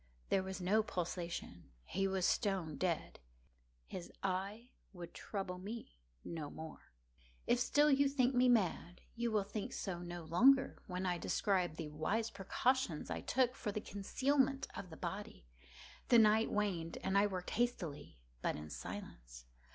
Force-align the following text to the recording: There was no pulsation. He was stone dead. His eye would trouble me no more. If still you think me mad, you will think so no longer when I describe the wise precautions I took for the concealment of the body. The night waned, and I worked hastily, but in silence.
There 0.29 0.41
was 0.41 0.59
no 0.59 0.81
pulsation. 0.81 1.65
He 1.83 2.07
was 2.07 2.25
stone 2.25 2.75
dead. 2.75 3.19
His 3.85 4.11
eye 4.23 4.71
would 4.93 5.13
trouble 5.13 5.59
me 5.59 5.99
no 6.25 6.49
more. 6.49 6.91
If 7.45 7.59
still 7.59 7.91
you 7.91 8.09
think 8.09 8.33
me 8.33 8.49
mad, 8.49 9.01
you 9.15 9.29
will 9.29 9.43
think 9.43 9.73
so 9.73 9.99
no 9.99 10.23
longer 10.23 10.81
when 10.87 11.05
I 11.05 11.19
describe 11.19 11.75
the 11.75 11.89
wise 11.89 12.31
precautions 12.31 13.11
I 13.11 13.21
took 13.21 13.53
for 13.55 13.71
the 13.71 13.79
concealment 13.79 14.67
of 14.75 14.89
the 14.89 14.97
body. 14.97 15.45
The 16.07 16.17
night 16.17 16.51
waned, 16.51 16.97
and 17.03 17.15
I 17.15 17.27
worked 17.27 17.51
hastily, 17.51 18.17
but 18.41 18.55
in 18.55 18.71
silence. 18.71 19.45